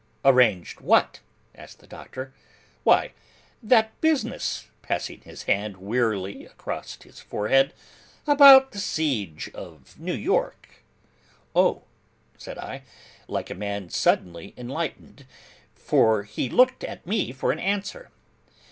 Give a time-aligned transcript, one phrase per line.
[0.25, 1.19] 'Arranged what?'
[1.53, 2.33] asked the Doctor.
[2.83, 3.11] 'Why,
[3.61, 7.71] that business,' passing his hand wearily across his forehead,
[8.25, 10.81] 'about the siege of New York.'
[11.55, 11.83] 'Oh!'
[12.35, 12.81] said I,
[13.27, 15.27] like a man suddenly enlightened.
[15.75, 18.09] For he looked at me for an answer.